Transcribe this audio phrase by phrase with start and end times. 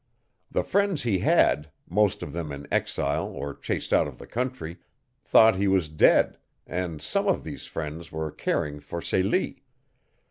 [0.49, 4.77] The friends he had, most of them in exile or chased out of the country,
[5.23, 9.61] thought he was dead, and some of these friends were caring for Celie.